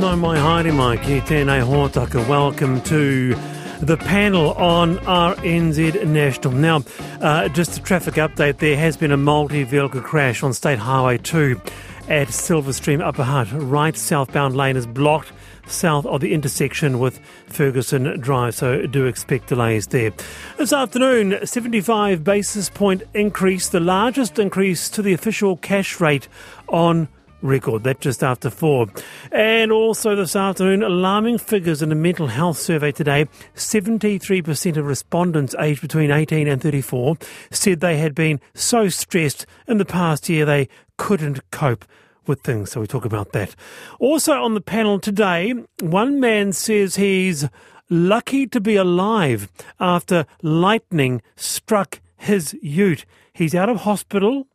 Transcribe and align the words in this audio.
no 0.00 0.16
mai 0.16 0.38
haere 0.38 0.72
mai 0.72 0.96
ki 0.96 1.20
tēnei 1.28 1.60
hōtaka. 1.60 2.26
Welcome 2.26 2.80
to 2.82 3.34
the 3.82 3.98
panel 3.98 4.54
on 4.54 4.96
RNZ 4.98 6.06
National. 6.06 6.54
Now, 6.54 6.82
uh, 7.20 7.48
just 7.48 7.76
a 7.76 7.82
traffic 7.82 8.14
update, 8.14 8.58
there 8.58 8.78
has 8.78 8.96
been 8.96 9.12
a 9.12 9.18
multi-vehicle 9.18 10.00
crash 10.00 10.42
on 10.42 10.54
State 10.54 10.78
Highway 10.78 11.18
2 11.18 11.60
at 12.08 12.28
Silverstream 12.28 13.02
Upper 13.06 13.24
Hutt. 13.24 13.48
Right 13.52 13.94
southbound 13.94 14.56
lane 14.56 14.78
is 14.78 14.86
blocked 14.86 15.32
south 15.66 16.06
of 16.06 16.22
the 16.22 16.32
intersection 16.32 16.98
with 16.98 17.20
Ferguson 17.48 18.18
Drive, 18.20 18.54
so 18.54 18.86
do 18.86 19.04
expect 19.04 19.48
delays 19.48 19.88
there. 19.88 20.12
This 20.56 20.72
afternoon, 20.72 21.46
75 21.46 22.24
basis 22.24 22.70
point 22.70 23.02
increase, 23.12 23.68
the 23.68 23.80
largest 23.80 24.38
increase 24.38 24.88
to 24.90 25.02
the 25.02 25.12
official 25.12 25.58
cash 25.58 26.00
rate 26.00 26.26
on 26.68 27.08
record. 27.42 27.84
That 27.84 28.00
just 28.00 28.22
after 28.22 28.50
four. 28.50 28.86
And 29.32 29.72
also 29.72 30.14
this 30.14 30.36
afternoon, 30.36 30.82
alarming 30.82 31.38
figures 31.38 31.82
in 31.82 31.92
a 31.92 31.94
mental 31.94 32.28
health 32.28 32.58
survey 32.58 32.92
today. 32.92 33.26
73% 33.54 34.76
of 34.76 34.86
respondents 34.86 35.54
aged 35.58 35.80
between 35.80 36.10
18 36.10 36.48
and 36.48 36.60
34 36.60 37.16
said 37.50 37.80
they 37.80 37.98
had 37.98 38.14
been 38.14 38.40
so 38.54 38.88
stressed 38.88 39.46
in 39.66 39.78
the 39.78 39.84
past 39.84 40.28
year 40.28 40.44
they 40.44 40.68
couldn't 40.96 41.50
cope 41.50 41.84
with 42.26 42.40
things. 42.42 42.70
So 42.70 42.80
we 42.80 42.86
talk 42.86 43.04
about 43.04 43.32
that. 43.32 43.54
Also 43.98 44.32
on 44.32 44.54
the 44.54 44.60
panel 44.60 44.98
today, 44.98 45.54
one 45.80 46.20
man 46.20 46.52
says 46.52 46.96
he's 46.96 47.48
lucky 47.88 48.46
to 48.46 48.60
be 48.60 48.76
alive 48.76 49.48
after 49.78 50.26
lightning 50.42 51.22
struck 51.36 52.00
his 52.16 52.56
ute. 52.62 53.04
He's 53.32 53.54
out 53.54 53.68
of 53.68 53.78
hospital 53.78 54.46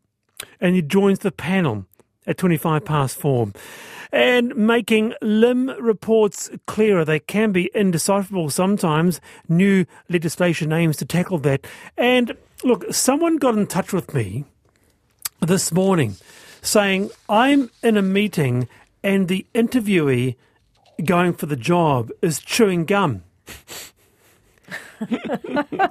and 0.59 0.75
he 0.75 0.81
joins 0.81 1.19
the 1.19 1.31
panel 1.31 1.85
at 2.27 2.37
25 2.37 2.85
past 2.85 3.17
four. 3.17 3.51
And 4.11 4.55
making 4.55 5.13
LIM 5.21 5.69
reports 5.79 6.49
clearer. 6.67 7.03
They 7.03 7.19
can 7.19 7.51
be 7.51 7.69
indecipherable 7.75 8.49
sometimes. 8.49 9.19
New 9.49 9.85
legislation 10.09 10.71
aims 10.71 10.97
to 10.97 11.05
tackle 11.05 11.39
that. 11.39 11.65
And 11.97 12.37
look, 12.63 12.93
someone 12.93 13.37
got 13.37 13.57
in 13.57 13.67
touch 13.67 13.91
with 13.91 14.13
me 14.13 14.45
this 15.41 15.71
morning 15.71 16.15
saying, 16.61 17.09
I'm 17.29 17.69
in 17.83 17.97
a 17.97 18.01
meeting 18.01 18.67
and 19.03 19.27
the 19.27 19.45
interviewee 19.53 20.35
going 21.03 21.33
for 21.33 21.45
the 21.45 21.55
job 21.55 22.09
is 22.21 22.39
chewing 22.39 22.85
gum. 22.85 23.23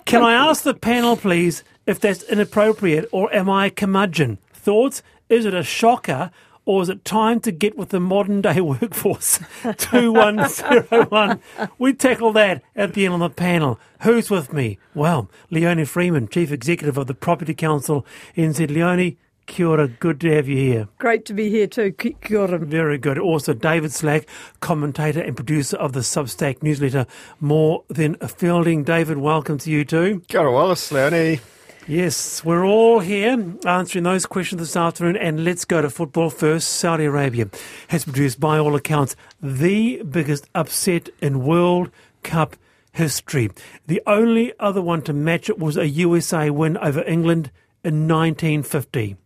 Can 0.07 0.23
I 0.23 0.33
ask 0.33 0.63
the 0.63 0.75
panel, 0.75 1.17
please, 1.17 1.63
if 1.87 2.01
that's 2.01 2.23
inappropriate 2.25 3.09
or 3.13 3.33
am 3.35 3.51
I 3.51 3.67
a 3.67 3.71
curmudgeon? 3.71 4.39
Thoughts? 4.53 5.03
Is 5.29 5.45
it 5.45 5.55
a 5.55 5.63
shocker 5.63 6.31
or 6.67 6.83
is 6.83 6.89
it 6.89 7.05
time 7.05 7.41
to 7.41 7.53
get 7.53 7.77
with 7.77 7.91
the 7.91 8.01
modern 8.01 8.41
day 8.43 8.61
workforce? 8.63 9.41
2101. 9.63 11.41
We 11.79 11.93
tackle 11.95 12.33
that 12.33 12.63
at 12.77 12.95
the 12.95 13.05
end 13.07 13.15
of 13.15 13.21
the 13.21 13.31
panel. 13.31 13.79
Who's 14.03 14.31
with 14.31 14.53
me? 14.53 14.79
Well, 14.95 15.31
Leonie 15.51 15.85
Freeman, 15.85 16.29
Chief 16.29 16.53
Executive 16.53 16.99
of 16.99 17.07
the 17.07 17.15
Property 17.15 17.55
Council 17.55 18.07
NZ. 18.37 18.71
Leonie, 18.71 19.17
Kia 19.47 19.67
ora, 19.67 19.89
good 19.89 20.21
to 20.23 20.35
have 20.35 20.49
you 20.49 20.57
here. 20.57 20.89
Great 20.99 21.27
to 21.27 21.35
be 21.35 21.51
here 21.51 21.67
too. 21.67 21.93
Kia 21.93 22.39
ora. 22.39 22.59
Very 22.59 22.97
good. 22.99 23.19
Also, 23.19 23.53
David 23.53 23.93
Slack, 23.93 24.27
commentator 24.61 25.21
and 25.21 25.37
producer 25.37 25.77
of 25.77 25.93
the 25.93 26.01
Substack 26.01 26.63
newsletter 26.63 27.07
More 27.41 27.85
Than 27.89 28.17
a 28.23 28.29
Fielding. 28.29 28.85
David, 28.85 29.19
welcome 29.19 29.59
to 29.59 29.71
you 29.71 29.85
too. 29.85 30.23
Kia 30.29 30.41
ora, 30.41 30.53
Wallace, 30.53 30.91
Leonie. 30.91 31.41
Yes, 31.87 32.43
we're 32.43 32.65
all 32.65 33.01
here 33.01 33.57
answering 33.67 34.05
those 34.05 34.25
questions 34.25 34.59
this 34.59 34.75
afternoon. 34.75 35.19
And 35.19 35.45
let's 35.45 35.67
go 35.67 35.83
to 35.83 35.91
football 35.91 36.31
first. 36.31 36.69
Saudi 36.69 37.05
Arabia 37.05 37.51
has 37.89 38.05
produced, 38.05 38.41
by 38.41 38.57
all 38.57 38.75
accounts, 38.75 39.17
the 39.43 40.03
biggest 40.03 40.49
upset 40.55 41.11
in 41.21 41.45
World 41.45 41.91
Cup 42.23 42.57
history. 42.93 43.51
The 43.87 44.01
only 44.07 44.55
other 44.59 44.81
one 44.81 45.03
to 45.03 45.13
match 45.13 45.51
it 45.51 45.59
was 45.59 45.77
a 45.77 45.87
USA 45.87 46.49
win 46.49 46.79
over 46.79 47.05
England 47.05 47.51
in 47.85 48.09
1950. 48.09 49.17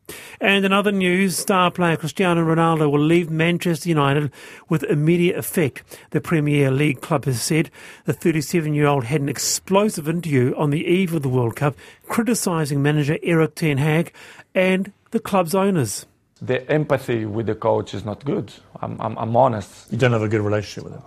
And 0.40 0.64
in 0.64 0.72
other 0.72 0.92
news, 0.92 1.36
star 1.36 1.70
player 1.70 1.96
Cristiano 1.96 2.44
Ronaldo 2.44 2.90
will 2.90 3.00
leave 3.00 3.30
Manchester 3.30 3.88
United 3.88 4.32
with 4.68 4.82
immediate 4.84 5.36
effect. 5.36 5.82
The 6.10 6.20
Premier 6.20 6.70
League 6.70 7.00
club 7.00 7.24
has 7.26 7.40
said 7.40 7.70
the 8.04 8.12
37 8.12 8.74
year 8.74 8.86
old 8.86 9.04
had 9.04 9.20
an 9.20 9.28
explosive 9.28 10.08
interview 10.08 10.54
on 10.56 10.70
the 10.70 10.84
eve 10.84 11.14
of 11.14 11.22
the 11.22 11.28
World 11.28 11.56
Cup, 11.56 11.76
criticising 12.08 12.82
manager 12.82 13.18
Erik 13.22 13.54
Ten 13.54 13.78
Hag 13.78 14.12
and 14.54 14.92
the 15.10 15.20
club's 15.20 15.54
owners. 15.54 16.06
The 16.40 16.68
empathy 16.70 17.24
with 17.24 17.46
the 17.46 17.54
coach 17.54 17.94
is 17.94 18.04
not 18.04 18.24
good. 18.24 18.52
I'm, 18.80 19.00
I'm, 19.00 19.16
I'm 19.18 19.36
honest. 19.36 19.90
You 19.92 19.98
don't 19.98 20.12
have 20.12 20.22
a 20.22 20.28
good 20.28 20.40
relationship 20.40 20.84
with 20.84 20.94
him? 20.94 21.02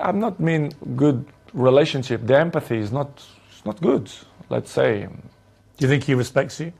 I'm 0.00 0.18
not 0.18 0.40
mean 0.40 0.72
good 0.96 1.24
relationship. 1.52 2.26
The 2.26 2.38
empathy 2.38 2.78
is 2.78 2.92
not, 2.92 3.24
it's 3.50 3.64
not 3.64 3.80
good, 3.80 4.10
let's 4.48 4.70
say. 4.70 5.06
Do 5.06 5.86
you 5.86 5.88
think 5.88 6.04
he 6.04 6.14
respects 6.14 6.60
you? 6.60 6.72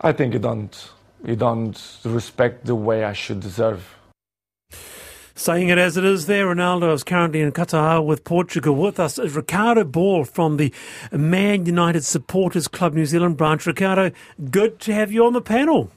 I 0.00 0.12
think 0.12 0.34
you 0.34 0.38
don't 0.38 0.90
you 1.24 1.36
don't 1.36 1.98
respect 2.04 2.66
the 2.66 2.74
way 2.74 3.04
I 3.04 3.12
should 3.12 3.40
deserve. 3.40 3.94
Saying 5.34 5.68
it 5.68 5.76
as 5.76 5.98
it 5.98 6.04
is 6.04 6.26
there, 6.26 6.46
Ronaldo 6.46 6.94
is 6.94 7.04
currently 7.04 7.42
in 7.42 7.52
Qatar 7.52 8.04
with 8.04 8.24
Portugal. 8.24 8.74
With 8.74 8.98
us 8.98 9.18
is 9.18 9.36
Ricardo 9.36 9.84
Ball 9.84 10.24
from 10.24 10.56
the 10.56 10.72
Man 11.12 11.66
United 11.66 12.04
Supporters 12.04 12.68
Club 12.68 12.94
New 12.94 13.04
Zealand 13.04 13.36
branch. 13.36 13.66
Ricardo, 13.66 14.12
good 14.50 14.80
to 14.80 14.94
have 14.94 15.12
you 15.12 15.26
on 15.26 15.34
the 15.34 15.42
panel. 15.42 15.90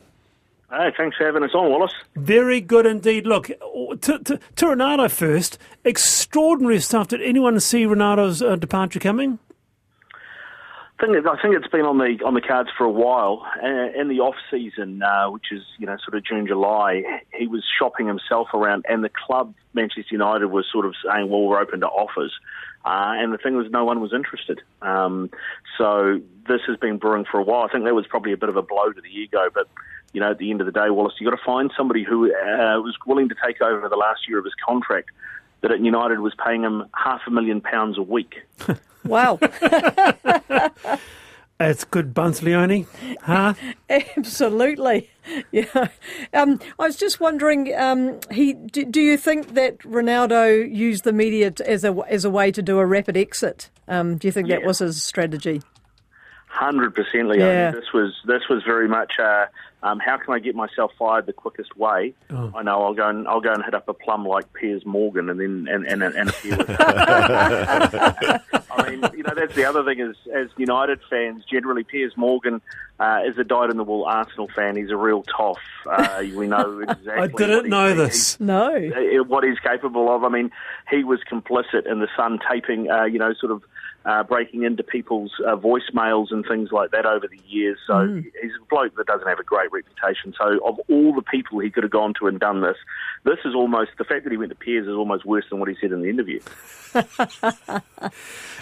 Hey, 0.70 0.92
thanks 0.96 1.16
for 1.18 1.26
having 1.26 1.44
us 1.44 1.52
on, 1.54 1.70
Wallace. 1.70 1.94
Very 2.16 2.59
good 2.59 2.86
indeed. 2.86 3.26
Look, 3.26 3.48
to, 3.48 4.20
to, 4.20 4.40
to 4.58 4.66
Ronaldo 4.66 5.09
first, 5.09 5.58
extraordinary 5.86 6.80
stuff. 6.80 7.08
Did 7.08 7.22
anyone 7.22 7.59
see 7.62 7.86
Ronaldo's 7.86 8.42
uh, 8.42 8.56
departure 8.58 9.00
coming? 9.00 9.40
I 11.00 11.06
think, 11.06 11.26
I 11.26 11.42
think 11.42 11.56
it's 11.56 11.68
been 11.68 11.86
on 11.86 11.98
the 11.98 12.20
on 12.26 12.34
the 12.34 12.42
cards 12.42 12.70
for 12.78 12.84
a 12.84 12.90
while. 12.90 13.46
Uh, 13.64 14.00
in 14.00 14.10
the 14.10 14.20
off 14.20 14.36
season, 14.52 15.02
uh, 15.02 15.30
which 15.32 15.46
is 15.52 15.62
you 15.78 15.86
know 15.86 15.96
sort 16.04 16.18
of 16.18 16.26
June 16.26 16.46
July, 16.46 17.04
he 17.34 17.48
was 17.48 17.64
shopping 17.80 18.06
himself 18.08 18.50
around, 18.54 18.86
and 18.90 19.02
the 19.02 19.09
club 19.09 19.54
Manchester 19.74 20.12
United 20.12 20.48
was 20.48 20.66
sort 20.70 20.86
of 20.86 20.94
saying, 21.06 21.30
"Well, 21.30 21.44
we're 21.44 21.62
open 21.62 21.80
to 21.82 21.88
offers." 21.88 22.34
Uh, 22.84 23.16
and 23.16 23.34
the 23.34 23.38
thing 23.38 23.56
was, 23.56 23.68
no 23.70 23.84
one 23.84 24.00
was 24.00 24.14
interested. 24.14 24.62
Um, 24.82 25.30
so 25.78 26.22
this 26.48 26.62
has 26.68 26.78
been 26.78 26.98
brewing 26.98 27.26
for 27.30 27.40
a 27.40 27.44
while. 27.44 27.64
I 27.68 27.72
think 27.72 27.84
that 27.84 27.94
was 27.94 28.08
probably 28.08 28.32
a 28.32 28.38
bit 28.38 28.50
of 28.50 28.56
a 28.56 28.62
blow 28.62 28.92
to 28.92 29.02
the 29.02 29.09
ego, 29.09 29.50
but 29.54 29.68
you 30.14 30.20
know, 30.20 30.32
at 30.32 30.38
the 30.38 30.50
end 30.50 30.59
of 30.59 30.66
the 30.66 30.72
day, 30.72 30.90
Wallace, 30.90 31.14
you've 31.20 31.30
got 31.30 31.38
to 31.38 31.44
find 31.46 31.72
somebody 31.78 32.04
who 32.04 32.26
uh, 32.26 32.80
was 32.82 32.96
willing 33.06 33.30
to 33.30 33.36
take 33.46 33.62
over 33.62 33.88
the 33.88 33.96
last 33.96 34.28
year 34.28 34.40
of 34.40 34.46
his 34.46 34.56
contract 34.66 35.12
that 35.62 35.72
at 35.72 35.80
United 35.82 36.20
was 36.20 36.34
paying 36.44 36.64
him 36.64 36.86
half 36.94 37.22
a 37.28 37.32
million 37.32 37.62
pounds 37.62 37.98
a 37.98 38.02
week. 38.02 38.36
Wow. 39.06 39.40
That's 41.60 41.84
good 41.84 42.14
bunts, 42.14 42.42
Leonie. 42.42 42.88
Huh? 43.22 43.54
Absolutely. 43.90 45.10
Yeah. 45.52 45.90
Um, 46.34 46.60
I 46.80 46.88
was 46.88 46.96
just 46.96 47.20
wondering, 47.20 47.72
um, 47.76 48.20
he 48.32 48.54
do, 48.54 48.84
do, 48.84 49.00
you 49.00 49.16
think 49.16 49.54
that 49.54 49.78
Ronaldo 49.82 50.68
used 50.76 51.04
the 51.04 51.14
media 51.14 51.54
as 51.64 51.84
a 51.84 51.96
as 52.09 52.26
a 52.26 52.32
way 52.32 52.52
to 52.52 52.64
do 52.64 52.80
a 52.80 52.86
rapid 52.88 53.16
exit? 53.16 53.70
Um, 53.88 54.18
do 54.18 54.28
you 54.28 54.32
think 54.32 54.48
yeah. 54.48 54.56
that 54.56 54.66
was 54.66 54.80
his 54.80 55.04
strategy? 55.04 55.62
Hundred 56.48 56.96
percent, 56.96 57.28
Leonie. 57.28 57.44
Yeah. 57.44 57.70
This 57.70 57.94
was 57.94 58.16
this 58.26 58.42
was 58.50 58.64
very 58.66 58.88
much. 58.88 59.20
Uh, 59.20 59.46
um, 59.81 60.00
how 60.00 60.17
can 60.17 60.34
I 60.34 60.40
get 60.40 60.56
myself 60.56 60.91
fired 61.00 61.25
the 61.25 61.34
quickest 61.34 61.78
way? 61.78 62.13
Oh. 62.29 62.51
I 62.56 62.63
know 62.63 62.84
I'll 62.84 62.94
go 62.94 63.07
and 63.07 63.28
I'll 63.28 63.40
go 63.40 63.53
and 63.53 63.63
hit 63.63 63.73
up 63.73 63.88
a 63.88 63.94
plum 63.94 64.25
like 64.25 64.51
Piers 64.53 64.85
Morgan 64.85 65.29
and 65.29 65.40
then 65.40 65.67
and 65.69 65.85
and, 65.85 66.03
and 66.03 66.29
appear 66.29 66.57
with. 66.57 66.69
I 68.72 68.90
mean, 68.90 69.03
you 69.16 69.23
know, 69.23 69.34
that's 69.35 69.56
the 69.56 69.66
other 69.66 69.84
thing 69.85 70.00
is 70.00 70.16
as 70.35 70.50
United 70.57 71.00
fans 71.09 71.45
generally, 71.45 71.84
Piers 71.84 72.13
Morgan 72.17 72.62
uh, 73.00 73.22
is 73.25 73.38
a 73.38 73.44
dyed 73.45 73.69
in 73.69 73.78
the 73.78 73.84
wool 73.85 74.03
Arsenal 74.03 74.50
fan. 74.53 74.75
He's 74.75 74.91
a 74.91 74.97
real 74.97 75.23
toff. 75.23 75.59
Uh, 75.90 76.23
we 76.35 76.47
know 76.47 76.79
exactly. 76.88 77.13
I 77.13 77.28
didn't 77.28 77.69
know 77.69 77.96
this. 77.96 78.38
No, 78.40 78.67
uh, 78.75 79.23
what 79.23 79.46
he's 79.46 79.59
capable 79.59 80.14
of. 80.14 80.25
I 80.25 80.29
mean, 80.29 80.52
he 80.90 81.05
was 81.05 81.20
complicit 81.32 81.90
in 81.90 81.99
the 81.99 82.09
Sun 82.17 82.40
taping. 82.52 82.91
Uh, 82.91 83.05
you 83.05 83.20
know, 83.20 83.34
sort 83.34 83.53
of 83.53 83.64
uh, 84.05 84.23
breaking 84.23 84.63
into 84.63 84.81
people's 84.84 85.31
uh, 85.46 85.55
voicemails 85.55 86.28
and 86.31 86.46
things 86.46 86.72
like 86.72 86.91
that 86.91 87.05
over 87.05 87.28
the 87.28 87.40
years. 87.47 87.78
So 87.85 87.93
mm. 87.93 88.23
he's 88.41 88.51
a 88.59 88.66
bloke 88.69 88.96
that 88.96 89.07
doesn't 89.07 89.28
have 89.28 89.40
a 89.40 89.43
great 89.43 89.72
reputation. 89.72 90.34
So 90.37 90.59
of 90.66 90.79
all 90.90 91.13
the 91.13 91.22
people 91.22 91.59
he 91.59 91.69
could 91.69 91.84
have 91.84 91.91
gone 91.91 92.13
to 92.19 92.28
and 92.28 92.40
done 92.40 92.61
this, 92.61 92.78
this 93.25 93.40
is 93.43 93.53
almost 93.53 93.91
the 93.97 94.05
fact 94.05 94.23
that 94.23 94.31
he 94.31 94.37
went 94.37 94.51
to 94.51 94.55
Piers 94.55 94.87
is 94.87 94.93
almost 94.93 95.25
worse 95.25 95.46
than 95.49 95.59
what 95.59 95.67
he 95.69 95.75
said 95.81 95.91
in 95.91 96.01
the 96.01 96.09
interview. 96.09 96.40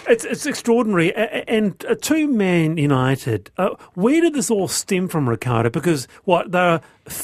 it's 0.08 0.24
it's 0.24 0.44
extraordinary. 0.44 1.14
And 1.14 1.82
uh, 1.86 1.94
two 1.94 2.28
Man 2.28 2.76
United, 2.76 3.50
uh, 3.56 3.70
where 3.94 4.20
did 4.20 4.34
this 4.34 4.50
all 4.50 4.68
stem 4.68 5.08
from, 5.08 5.28
Ricardo? 5.28 5.70
Because 5.70 6.08
what 6.24 6.52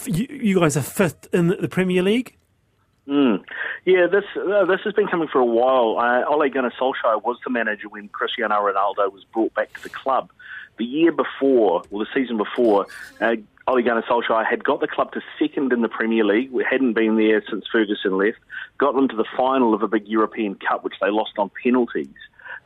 you, 0.06 0.26
you 0.30 0.60
guys 0.60 0.76
are 0.76 0.82
fifth 0.82 1.28
in 1.34 1.48
the 1.48 1.68
Premier 1.68 2.02
League. 2.02 2.36
Mm. 3.06 3.44
Yeah, 3.84 4.06
this 4.06 4.24
uh, 4.36 4.64
this 4.64 4.80
has 4.84 4.94
been 4.94 5.08
coming 5.08 5.28
for 5.28 5.38
a 5.38 5.44
while. 5.44 5.98
Uh, 5.98 6.24
Ole 6.24 6.48
Gunnar 6.48 6.72
Solskjaer 6.80 7.22
was 7.22 7.36
the 7.44 7.50
manager 7.50 7.88
when 7.88 8.08
Cristiano 8.08 8.54
Ronaldo 8.54 9.12
was 9.12 9.24
brought 9.32 9.52
back 9.54 9.72
to 9.74 9.82
the 9.82 9.90
club. 9.90 10.30
The 10.78 10.84
year 10.84 11.12
before, 11.12 11.82
or 11.90 12.04
the 12.04 12.10
season 12.14 12.38
before, 12.38 12.86
uh, 13.20 13.36
Ole 13.66 13.82
Gunnar 13.82 14.02
Solskjaer 14.02 14.46
had 14.46 14.64
got 14.64 14.80
the 14.80 14.88
club 14.88 15.12
to 15.12 15.20
second 15.38 15.72
in 15.72 15.82
the 15.82 15.88
Premier 15.88 16.24
League. 16.24 16.50
We 16.50 16.64
hadn't 16.68 16.94
been 16.94 17.16
there 17.16 17.42
since 17.48 17.66
Ferguson 17.70 18.16
left. 18.16 18.38
Got 18.78 18.94
them 18.94 19.08
to 19.08 19.16
the 19.16 19.26
final 19.36 19.74
of 19.74 19.82
a 19.82 19.88
big 19.88 20.08
European 20.08 20.54
Cup, 20.54 20.82
which 20.82 20.94
they 21.00 21.10
lost 21.10 21.32
on 21.38 21.50
penalties. 21.62 22.08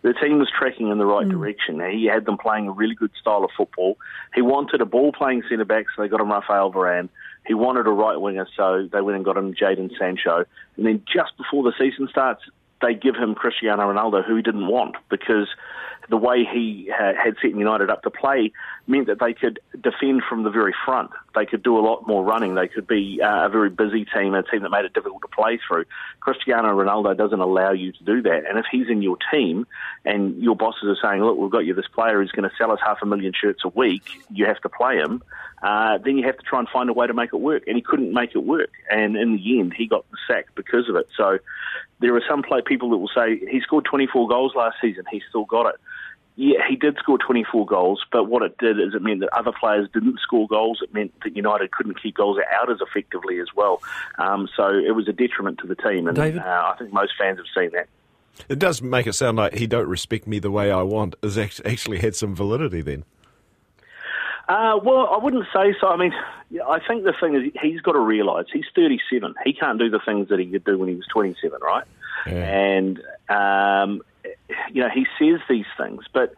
The 0.02 0.14
team 0.14 0.38
was 0.38 0.50
tracking 0.56 0.88
in 0.88 0.98
the 0.98 1.06
right 1.06 1.26
mm. 1.26 1.30
direction. 1.30 1.80
He 1.90 2.06
had 2.06 2.24
them 2.24 2.38
playing 2.38 2.68
a 2.68 2.72
really 2.72 2.94
good 2.94 3.10
style 3.20 3.44
of 3.44 3.50
football. 3.56 3.98
He 4.34 4.42
wanted 4.42 4.80
a 4.80 4.86
ball-playing 4.86 5.42
centre 5.48 5.64
back, 5.64 5.86
so 5.94 6.02
they 6.02 6.08
got 6.08 6.20
him 6.20 6.30
Rafael 6.30 6.72
Varane. 6.72 7.08
He 7.48 7.54
wanted 7.54 7.86
a 7.86 7.90
right 7.90 8.20
winger, 8.20 8.46
so 8.54 8.86
they 8.92 9.00
went 9.00 9.16
and 9.16 9.24
got 9.24 9.38
him 9.38 9.54
Jadon 9.54 9.90
Sancho. 9.98 10.44
And 10.76 10.86
then 10.86 11.02
just 11.10 11.34
before 11.38 11.62
the 11.62 11.72
season 11.78 12.06
starts, 12.10 12.42
they 12.82 12.92
give 12.92 13.16
him 13.16 13.34
Cristiano 13.34 13.90
Ronaldo, 13.90 14.22
who 14.22 14.36
he 14.36 14.42
didn't 14.42 14.68
want 14.68 14.96
because 15.08 15.48
the 16.08 16.16
way 16.16 16.44
he 16.44 16.90
had 16.96 17.36
set 17.42 17.50
United 17.50 17.90
up 17.90 18.02
to 18.02 18.10
play 18.10 18.52
meant 18.86 19.06
that 19.08 19.20
they 19.20 19.34
could 19.34 19.60
defend 19.80 20.22
from 20.28 20.42
the 20.42 20.50
very 20.50 20.74
front. 20.84 21.10
They 21.34 21.44
could 21.44 21.62
do 21.62 21.78
a 21.78 21.80
lot 21.80 22.06
more 22.06 22.24
running. 22.24 22.54
They 22.54 22.68
could 22.68 22.86
be 22.86 23.20
uh, 23.22 23.46
a 23.46 23.48
very 23.50 23.68
busy 23.68 24.06
team, 24.06 24.34
a 24.34 24.42
team 24.42 24.62
that 24.62 24.70
made 24.70 24.86
it 24.86 24.94
difficult 24.94 25.22
to 25.22 25.28
play 25.28 25.58
through. 25.66 25.84
Cristiano 26.20 26.68
Ronaldo 26.68 27.16
doesn't 27.16 27.40
allow 27.40 27.72
you 27.72 27.92
to 27.92 28.04
do 28.04 28.22
that. 28.22 28.48
And 28.48 28.58
if 28.58 28.64
he's 28.70 28.88
in 28.88 29.02
your 29.02 29.18
team 29.30 29.66
and 30.04 30.42
your 30.42 30.56
bosses 30.56 30.84
are 30.84 30.96
saying, 31.02 31.22
look, 31.22 31.36
we've 31.36 31.50
got 31.50 31.66
you 31.66 31.74
this 31.74 31.88
player 31.94 32.20
who's 32.20 32.32
going 32.32 32.48
to 32.48 32.56
sell 32.56 32.72
us 32.72 32.80
half 32.82 32.98
a 33.02 33.06
million 33.06 33.32
shirts 33.38 33.62
a 33.64 33.68
week, 33.68 34.08
you 34.30 34.46
have 34.46 34.60
to 34.62 34.68
play 34.70 34.96
him, 34.96 35.22
uh, 35.62 35.98
then 35.98 36.16
you 36.16 36.24
have 36.24 36.38
to 36.38 36.44
try 36.44 36.58
and 36.58 36.68
find 36.68 36.88
a 36.88 36.94
way 36.94 37.06
to 37.06 37.14
make 37.14 37.34
it 37.34 37.40
work. 37.40 37.64
And 37.66 37.76
he 37.76 37.82
couldn't 37.82 38.12
make 38.14 38.34
it 38.34 38.44
work. 38.44 38.70
And 38.90 39.16
in 39.16 39.36
the 39.36 39.60
end, 39.60 39.74
he 39.74 39.86
got 39.86 40.10
the 40.10 40.16
sack 40.26 40.46
because 40.54 40.88
of 40.88 40.96
it. 40.96 41.08
So 41.14 41.38
there 42.00 42.14
are 42.14 42.22
some 42.28 42.42
play 42.42 42.62
people 42.64 42.90
that 42.90 42.96
will 42.96 43.10
say 43.14 43.38
he 43.50 43.60
scored 43.60 43.84
24 43.84 44.28
goals 44.28 44.54
last 44.54 44.76
season. 44.80 45.04
He 45.10 45.20
still 45.28 45.44
got 45.44 45.66
it. 45.66 45.80
Yeah, 46.40 46.60
he 46.68 46.76
did 46.76 46.96
score 46.98 47.18
24 47.18 47.66
goals, 47.66 48.04
but 48.12 48.28
what 48.28 48.44
it 48.44 48.56
did 48.58 48.78
is 48.78 48.94
it 48.94 49.02
meant 49.02 49.18
that 49.20 49.36
other 49.36 49.50
players 49.50 49.88
didn't 49.92 50.20
score 50.20 50.46
goals. 50.46 50.78
It 50.80 50.94
meant 50.94 51.12
that 51.24 51.34
United 51.34 51.72
couldn't 51.72 52.00
keep 52.00 52.14
goals 52.14 52.38
out 52.54 52.70
as 52.70 52.78
effectively 52.80 53.40
as 53.40 53.48
well. 53.56 53.82
Um, 54.18 54.48
so 54.56 54.68
it 54.68 54.94
was 54.94 55.08
a 55.08 55.12
detriment 55.12 55.58
to 55.58 55.66
the 55.66 55.74
team, 55.74 56.06
and 56.06 56.16
uh, 56.16 56.22
I 56.22 56.76
think 56.78 56.92
most 56.92 57.14
fans 57.18 57.38
have 57.38 57.46
seen 57.60 57.72
that. 57.72 57.88
It 58.48 58.60
does 58.60 58.80
make 58.80 59.08
it 59.08 59.14
sound 59.14 59.36
like 59.36 59.54
he 59.54 59.66
don't 59.66 59.88
respect 59.88 60.28
me 60.28 60.38
the 60.38 60.52
way 60.52 60.70
I 60.70 60.82
want. 60.82 61.16
Has 61.24 61.36
actually 61.36 61.98
had 61.98 62.14
some 62.14 62.36
validity 62.36 62.82
then. 62.82 63.04
Uh, 64.48 64.78
well, 64.80 65.08
I 65.12 65.18
wouldn't 65.20 65.46
say 65.52 65.74
so. 65.80 65.88
I 65.88 65.96
mean, 65.96 66.12
I 66.64 66.78
think 66.86 67.02
the 67.02 67.14
thing 67.20 67.34
is 67.34 67.52
he's 67.60 67.80
got 67.80 67.92
to 67.92 67.98
realise 67.98 68.46
he's 68.52 68.64
37. 68.76 69.34
He 69.44 69.54
can't 69.54 69.80
do 69.80 69.90
the 69.90 69.98
things 70.06 70.28
that 70.28 70.38
he 70.38 70.46
could 70.46 70.62
do 70.62 70.78
when 70.78 70.88
he 70.88 70.94
was 70.94 71.06
27, 71.12 71.58
right? 71.60 71.84
Yeah. 72.28 72.32
And 72.34 73.02
um, 73.28 74.02
you 74.72 74.82
know, 74.82 74.88
he 74.88 75.06
says 75.18 75.40
these 75.48 75.66
things, 75.76 76.04
but 76.12 76.34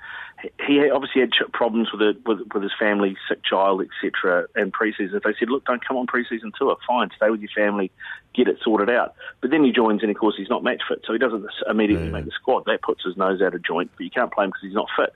he 0.66 0.90
obviously 0.90 1.20
had 1.20 1.30
problems 1.52 1.92
with, 1.92 2.02
it, 2.02 2.26
with, 2.26 2.40
with 2.52 2.62
his 2.62 2.72
family, 2.78 3.16
sick 3.28 3.42
child, 3.44 3.82
etc. 3.82 4.46
And 4.54 4.72
preseason, 4.72 5.14
if 5.14 5.22
they 5.22 5.34
said, 5.38 5.50
"Look, 5.50 5.64
don't 5.64 5.86
come 5.86 5.96
on 5.96 6.06
preseason 6.06 6.54
tour. 6.54 6.76
Fine, 6.86 7.10
stay 7.16 7.30
with 7.30 7.40
your 7.40 7.50
family, 7.54 7.90
get 8.34 8.48
it 8.48 8.58
sorted 8.62 8.88
out." 8.90 9.14
But 9.40 9.50
then 9.50 9.64
he 9.64 9.72
joins, 9.72 10.02
and 10.02 10.10
of 10.10 10.16
course, 10.16 10.36
he's 10.36 10.48
not 10.48 10.64
match 10.64 10.82
fit, 10.88 11.02
so 11.06 11.12
he 11.12 11.18
doesn't 11.18 11.44
immediately 11.68 12.06
yeah. 12.06 12.12
make 12.12 12.24
the 12.24 12.30
squad. 12.32 12.64
That 12.66 12.82
puts 12.82 13.04
his 13.04 13.16
nose 13.16 13.42
out 13.42 13.54
of 13.54 13.62
joint. 13.62 13.90
But 13.96 14.04
you 14.04 14.10
can't 14.10 14.32
play 14.32 14.44
him 14.44 14.50
because 14.50 14.62
he's 14.62 14.74
not 14.74 14.88
fit. 14.96 15.12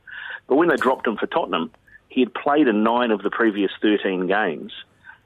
But 0.46 0.56
when 0.56 0.68
they 0.68 0.76
dropped 0.76 1.06
him 1.06 1.16
for 1.16 1.26
Tottenham, 1.26 1.70
he 2.08 2.20
had 2.20 2.34
played 2.34 2.68
in 2.68 2.82
nine 2.82 3.10
of 3.10 3.22
the 3.22 3.30
previous 3.30 3.72
13 3.80 4.26
games, 4.26 4.72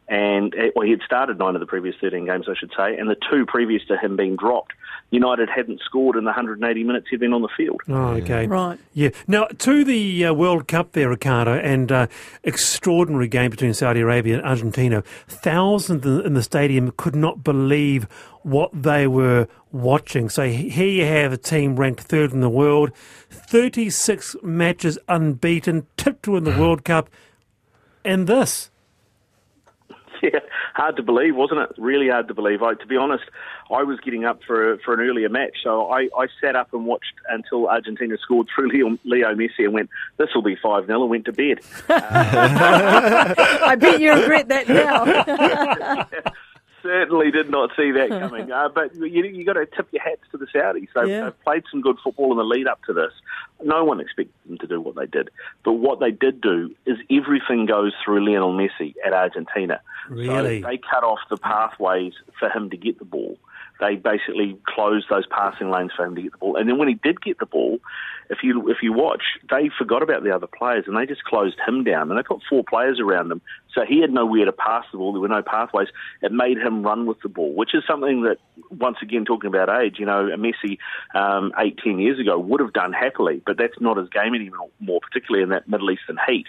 and 0.08 0.54
eh, 0.54 0.70
well, 0.74 0.84
he 0.84 0.92
had 0.92 1.02
started 1.02 1.38
nine 1.38 1.54
of 1.54 1.60
the 1.60 1.66
previous 1.66 1.96
13 2.00 2.24
games, 2.24 2.46
I 2.48 2.54
should 2.54 2.72
say, 2.76 2.96
and 2.96 3.10
the 3.10 3.16
two 3.30 3.46
previous 3.46 3.84
to 3.86 3.96
him 3.98 4.16
being 4.16 4.36
dropped, 4.36 4.72
United 5.10 5.48
hadn't 5.48 5.80
scored 5.80 6.16
in 6.16 6.24
the 6.24 6.28
180 6.28 6.84
minutes 6.84 7.06
he'd 7.10 7.20
been 7.20 7.32
on 7.32 7.42
the 7.42 7.48
field. 7.56 7.80
Oh, 7.88 8.08
okay. 8.08 8.46
Right. 8.46 8.78
Yeah. 8.92 9.10
Now, 9.26 9.46
to 9.46 9.84
the 9.84 10.26
uh, 10.26 10.34
World 10.34 10.68
Cup 10.68 10.92
there, 10.92 11.08
Ricardo, 11.08 11.54
and 11.54 11.90
uh, 11.90 12.06
extraordinary 12.44 13.28
game 13.28 13.50
between 13.50 13.72
Saudi 13.72 14.00
Arabia 14.00 14.36
and 14.38 14.46
Argentina. 14.46 15.02
Thousands 15.26 16.04
in 16.04 16.34
the 16.34 16.42
stadium 16.42 16.92
could 16.96 17.16
not 17.16 17.42
believe 17.42 18.06
what 18.42 18.70
they 18.74 19.06
were 19.06 19.48
watching. 19.72 20.28
So 20.28 20.46
here 20.46 20.88
you 20.88 21.06
have 21.06 21.32
a 21.32 21.36
team 21.38 21.76
ranked 21.76 22.02
third 22.02 22.32
in 22.32 22.40
the 22.40 22.50
world, 22.50 22.92
36 23.30 24.36
matches 24.42 24.98
unbeaten, 25.08 25.86
tipped 25.96 26.24
to 26.24 26.32
win 26.32 26.44
the 26.44 26.50
World 26.60 26.84
Cup, 26.84 27.08
and 28.04 28.26
this. 28.26 28.70
Yeah, 30.20 30.40
hard 30.74 30.96
to 30.96 31.02
believe, 31.04 31.36
wasn't 31.36 31.60
it? 31.60 31.70
Really 31.78 32.08
hard 32.08 32.26
to 32.26 32.34
believe. 32.34 32.60
I, 32.60 32.74
to 32.74 32.86
be 32.86 32.96
honest, 32.96 33.22
I 33.70 33.82
was 33.82 34.00
getting 34.00 34.24
up 34.24 34.40
for 34.46 34.78
for 34.78 34.94
an 34.94 35.00
earlier 35.00 35.28
match, 35.28 35.58
so 35.62 35.90
I, 35.90 36.08
I 36.16 36.28
sat 36.40 36.56
up 36.56 36.72
and 36.72 36.86
watched 36.86 37.14
until 37.28 37.68
Argentina 37.68 38.16
scored 38.18 38.48
through 38.54 38.70
Leo, 38.70 38.98
Leo 39.04 39.34
Messi 39.34 39.64
and 39.64 39.72
went, 39.72 39.90
"This 40.16 40.28
will 40.34 40.42
be 40.42 40.56
five 40.56 40.86
0 40.86 41.02
and 41.02 41.10
went 41.10 41.24
to 41.26 41.32
bed. 41.32 41.60
I 41.88 43.76
bet 43.78 44.00
you 44.00 44.12
regret 44.12 44.48
that 44.48 44.68
now. 44.68 46.06
certainly 46.82 47.30
did 47.30 47.50
not 47.50 47.70
see 47.76 47.90
that 47.92 48.08
coming. 48.08 48.50
Uh, 48.50 48.68
but 48.68 48.94
you 48.94 49.24
you 49.24 49.44
got 49.44 49.54
to 49.54 49.66
tip 49.66 49.88
your 49.92 50.02
hats 50.02 50.22
to 50.32 50.38
the 50.38 50.46
Saudis. 50.46 50.88
They've, 50.94 51.08
yeah. 51.08 51.24
they've 51.24 51.44
played 51.44 51.64
some 51.70 51.80
good 51.80 51.96
football 52.02 52.32
in 52.32 52.38
the 52.38 52.44
lead 52.44 52.66
up 52.66 52.82
to 52.84 52.92
this. 52.92 53.12
No 53.62 53.84
one 53.84 54.00
expected 54.00 54.34
them 54.46 54.58
to 54.58 54.66
do 54.66 54.80
what 54.80 54.94
they 54.94 55.06
did, 55.06 55.30
but 55.64 55.74
what 55.74 56.00
they 56.00 56.10
did 56.10 56.40
do 56.40 56.74
is 56.86 56.96
everything 57.10 57.66
goes 57.66 57.92
through 58.04 58.24
Lionel 58.24 58.52
Messi 58.52 58.94
at 59.04 59.12
Argentina. 59.12 59.80
Really, 60.08 60.62
so 60.62 60.68
they 60.68 60.78
cut 60.78 61.04
off 61.04 61.18
the 61.28 61.36
pathways 61.36 62.14
for 62.38 62.48
him 62.48 62.70
to 62.70 62.76
get 62.76 62.98
the 62.98 63.04
ball 63.04 63.38
they 63.80 63.94
basically 63.94 64.58
closed 64.66 65.06
those 65.08 65.26
passing 65.26 65.70
lanes 65.70 65.92
for 65.96 66.04
him 66.04 66.16
to 66.16 66.22
get 66.22 66.32
the 66.32 66.38
ball. 66.38 66.56
And 66.56 66.68
then 66.68 66.78
when 66.78 66.88
he 66.88 66.94
did 66.94 67.20
get 67.20 67.38
the 67.38 67.46
ball, 67.46 67.78
if 68.30 68.38
you 68.42 68.68
if 68.68 68.78
you 68.82 68.92
watch, 68.92 69.22
they 69.50 69.70
forgot 69.78 70.02
about 70.02 70.22
the 70.22 70.34
other 70.34 70.46
players 70.46 70.84
and 70.86 70.96
they 70.96 71.06
just 71.06 71.24
closed 71.24 71.56
him 71.66 71.84
down. 71.84 72.10
And 72.10 72.18
they 72.18 72.22
put 72.22 72.42
four 72.48 72.62
players 72.62 73.00
around 73.00 73.30
him, 73.30 73.40
so 73.72 73.82
he 73.88 74.00
had 74.00 74.10
nowhere 74.10 74.44
to 74.44 74.52
pass 74.52 74.84
the 74.92 74.98
ball. 74.98 75.12
There 75.12 75.20
were 75.22 75.28
no 75.28 75.42
pathways. 75.42 75.88
It 76.22 76.32
made 76.32 76.58
him 76.58 76.82
run 76.82 77.06
with 77.06 77.20
the 77.22 77.28
ball, 77.28 77.54
which 77.54 77.74
is 77.74 77.84
something 77.86 78.22
that, 78.22 78.38
once 78.70 78.98
again, 79.00 79.24
talking 79.24 79.48
about 79.48 79.70
age, 79.82 79.96
you 79.98 80.06
know, 80.06 80.26
a 80.26 80.36
Messi 80.36 80.78
um, 81.14 81.52
eight 81.58 81.78
ten 81.82 81.98
years 81.98 82.18
ago 82.18 82.38
would 82.38 82.60
have 82.60 82.72
done 82.72 82.92
happily, 82.92 83.40
but 83.46 83.56
that's 83.56 83.80
not 83.80 83.96
his 83.96 84.08
game 84.10 84.34
anymore, 84.34 84.68
more, 84.80 85.00
particularly 85.00 85.42
in 85.42 85.50
that 85.50 85.68
Middle 85.68 85.90
Eastern 85.90 86.18
heat 86.28 86.46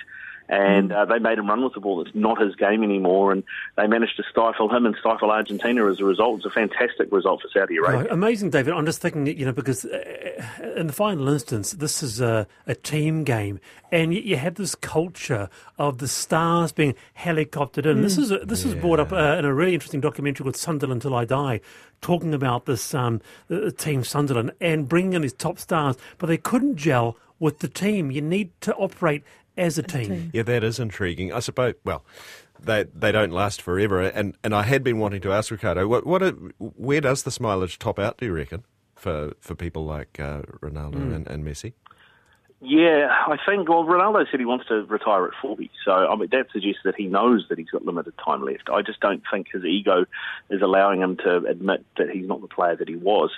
and 0.49 0.89
mm. 0.89 0.95
uh, 0.95 1.05
they 1.05 1.19
made 1.19 1.37
him 1.37 1.47
run 1.47 1.63
with 1.63 1.73
the 1.73 1.79
ball. 1.79 2.01
It's 2.01 2.13
not 2.15 2.41
his 2.41 2.55
game 2.55 2.83
anymore, 2.83 3.31
and 3.31 3.43
they 3.77 3.87
managed 3.87 4.17
to 4.17 4.23
stifle 4.29 4.67
him 4.75 4.85
and 4.85 4.95
stifle 4.99 5.31
Argentina 5.31 5.87
as 5.89 5.99
a 5.99 6.05
result. 6.05 6.37
It's 6.37 6.45
a 6.45 6.49
fantastic 6.49 7.11
result 7.11 7.41
for 7.41 7.47
Saudi 7.49 7.77
Arabia. 7.77 8.07
Oh, 8.09 8.13
amazing, 8.13 8.49
David. 8.49 8.73
I'm 8.73 8.85
just 8.85 9.01
thinking, 9.01 9.27
you 9.27 9.45
know, 9.45 9.51
because 9.51 9.85
uh, 9.85 10.73
in 10.75 10.87
the 10.87 10.93
final 10.93 11.29
instance, 11.29 11.73
this 11.73 12.01
is 12.01 12.19
a, 12.19 12.47
a 12.65 12.73
team 12.73 13.23
game, 13.23 13.59
and 13.91 14.13
you 14.13 14.37
have 14.37 14.55
this 14.55 14.73
culture 14.73 15.49
of 15.77 15.99
the 15.99 16.07
stars 16.07 16.71
being 16.71 16.95
helicoptered 17.17 17.85
in. 17.85 17.99
Mm. 17.99 18.01
This 18.01 18.17
is 18.17 18.29
this 18.43 18.65
yeah. 18.65 18.73
is 18.73 18.75
brought 18.75 18.99
up 18.99 19.11
uh, 19.11 19.37
in 19.37 19.45
a 19.45 19.53
really 19.53 19.75
interesting 19.75 20.01
documentary 20.01 20.43
called 20.43 20.57
Sunderland 20.57 21.03
Till 21.03 21.13
I 21.15 21.25
Die, 21.25 21.61
talking 22.01 22.33
about 22.33 22.65
this 22.65 22.93
um, 22.95 23.21
team 23.77 24.03
Sunderland 24.03 24.51
and 24.59 24.89
bringing 24.89 25.13
in 25.13 25.21
these 25.21 25.33
top 25.33 25.59
stars, 25.59 25.95
but 26.17 26.27
they 26.27 26.37
couldn't 26.37 26.75
gel 26.75 27.17
with 27.39 27.59
the 27.59 27.67
team. 27.67 28.11
You 28.11 28.21
need 28.21 28.51
to 28.61 28.75
operate 28.75 29.23
as 29.57 29.77
a 29.77 29.83
team. 29.83 30.07
team. 30.07 30.31
Yeah, 30.33 30.43
that 30.43 30.63
is 30.63 30.79
intriguing. 30.79 31.33
I 31.33 31.39
suppose. 31.39 31.75
Well, 31.83 32.03
they 32.59 32.85
they 32.93 33.11
don't 33.11 33.31
last 33.31 33.61
forever, 33.61 34.01
and 34.01 34.35
and 34.43 34.53
I 34.53 34.63
had 34.63 34.83
been 34.83 34.99
wanting 34.99 35.21
to 35.21 35.31
ask 35.31 35.51
Ricardo, 35.51 35.87
what 35.87 36.05
what 36.05 36.21
where 36.57 37.01
does 37.01 37.23
the 37.23 37.37
mileage 37.41 37.79
top 37.79 37.99
out? 37.99 38.17
Do 38.17 38.25
you 38.25 38.33
reckon 38.33 38.63
for 38.95 39.33
for 39.39 39.55
people 39.55 39.85
like 39.85 40.19
uh, 40.19 40.41
Ronaldo 40.61 40.95
mm. 40.95 41.15
and, 41.15 41.27
and 41.27 41.45
Messi? 41.45 41.73
Yeah, 42.61 43.07
I 43.09 43.37
think, 43.47 43.69
well, 43.69 43.85
Ronaldo 43.85 44.29
said 44.29 44.41
he 44.41 44.45
wants 44.45 44.67
to 44.67 44.83
retire 44.83 45.25
at 45.25 45.33
40. 45.41 45.71
So, 45.85 45.91
I 45.91 46.13
mean, 46.17 46.27
that 46.33 46.47
suggests 46.51 46.81
that 46.83 46.95
he 46.95 47.05
knows 47.05 47.45
that 47.47 47.57
he's 47.57 47.69
got 47.69 47.85
limited 47.85 48.13
time 48.17 48.43
left. 48.43 48.69
I 48.69 48.81
just 48.81 48.99
don't 48.99 49.23
think 49.31 49.47
his 49.53 49.63
ego 49.63 50.05
is 50.49 50.61
allowing 50.61 51.01
him 51.01 51.15
to 51.23 51.37
admit 51.45 51.85
that 51.97 52.09
he's 52.09 52.27
not 52.27 52.41
the 52.41 52.49
player 52.49 52.75
that 52.75 52.89
he 52.89 52.97
was. 52.97 53.31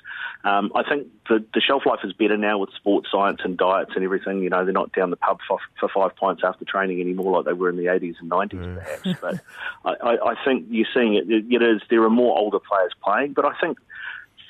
Um, 0.44 0.72
I 0.74 0.82
think 0.82 1.08
the, 1.30 1.46
the 1.54 1.62
shelf 1.62 1.84
life 1.86 2.00
is 2.04 2.14
better 2.14 2.36
now 2.36 2.58
with 2.58 2.72
sports 2.74 3.10
science 3.12 3.42
and 3.44 3.56
diets 3.56 3.92
and 3.94 4.04
everything. 4.04 4.42
You 4.42 4.50
know, 4.50 4.64
they're 4.64 4.74
not 4.74 4.92
down 4.92 5.12
the 5.12 5.18
pub 5.18 5.38
for, 5.48 5.60
for 5.80 5.88
five 5.88 6.16
pints 6.16 6.42
after 6.44 6.66
training 6.66 7.00
anymore 7.00 7.38
like 7.38 7.46
they 7.46 7.54
were 7.54 7.70
in 7.70 7.78
the 7.78 7.86
80s 7.86 8.16
and 8.22 8.32
90s, 8.32 8.54
mm. 8.54 8.76
perhaps. 8.76 9.20
But 9.22 9.42
I, 9.86 10.14
I, 10.14 10.32
I 10.32 10.44
think 10.44 10.66
you're 10.72 10.88
seeing 10.96 11.14
it. 11.14 11.26
It 11.30 11.62
is, 11.62 11.84
there 11.92 12.02
are 12.04 12.10
more 12.10 12.36
older 12.40 12.60
players 12.60 12.94
playing, 13.04 13.34
but 13.34 13.46
I 13.46 13.54
think 13.62 13.78